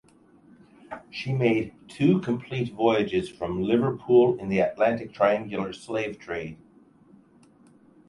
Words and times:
She 1.11 1.31
made 1.31 1.75
two 1.87 2.21
complete 2.21 2.73
voyages 2.73 3.29
from 3.29 3.61
Liverpool 3.61 4.35
in 4.39 4.49
the 4.49 4.57
Atlantic 4.57 5.13
triangular 5.13 5.73
slave 5.73 6.17
trade. 6.17 6.57